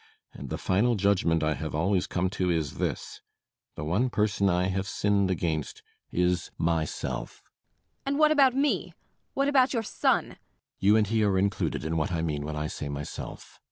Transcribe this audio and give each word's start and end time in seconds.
And 0.33 0.49
the 0.49 0.57
final 0.57 0.95
judgment 0.95 1.43
I 1.43 1.53
have 1.53 1.75
always 1.75 2.07
come 2.07 2.31
to 2.31 2.49
is 2.49 2.79
this: 2.79 3.21
the 3.75 3.83
one 3.85 4.09
person 4.09 4.49
I 4.49 4.63
have 4.63 4.87
sinned 4.87 5.29
against 5.29 5.83
is 6.11 6.49
myself. 6.57 7.43
MRS. 7.43 7.43
BORKMAN. 7.43 7.51
And 8.07 8.17
what 8.17 8.31
about 8.31 8.55
me? 8.55 8.93
What 9.35 9.47
about 9.47 9.75
your 9.75 9.83
son? 9.83 10.23
BORKMAN. 10.29 10.37
You 10.79 10.95
and 10.97 11.05
he 11.05 11.23
are 11.23 11.37
included 11.37 11.85
in 11.85 11.97
what 11.97 12.11
I 12.11 12.23
mean 12.23 12.45
when 12.45 12.55
I 12.55 12.65
say 12.65 12.89
myself. 12.89 13.59